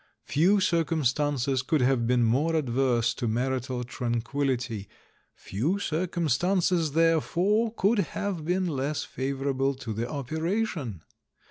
Few 0.25 0.59
circumstances 0.59 1.61
could 1.61 1.81
have 1.81 2.07
been 2.07 2.23
more 2.23 2.55
adverse 2.55 3.13
to 3.13 3.27
marital 3.27 3.83
tranquil 3.83 4.47
lity: 4.47 4.87
few 5.35 5.77
circumstances 5.77 6.93
therefore 6.93 7.71
could 7.75 7.99
have 7.99 8.43
been 8.43 8.65
less 8.65 9.03
favourable 9.03 9.75
to 9.75 9.93
the 9.93 10.09
operation. 10.09 11.03